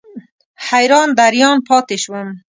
[0.69, 2.27] حیران دریان پاتې شوم.